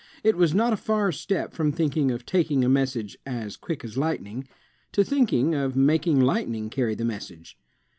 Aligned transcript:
It 0.23 0.35
was 0.35 0.55
not 0.55 0.73
a 0.73 0.77
far 0.77 1.11
step 1.11 1.53
from 1.53 1.71
thinking 1.71 2.09
of 2.09 2.25
taking 2.25 2.63
a 2.65 2.67
message 2.69 3.19
as 3.23 3.55
"quick 3.55 3.83
as 3.85 3.99
light 3.99 4.19
ning," 4.19 4.47
to 4.93 5.03
thinking 5.03 5.53
of 5.53 5.75
making 5.75 6.19
lightning 6.19 6.71
carry 6.71 6.95
the 6.95 7.05
message. 7.05 7.55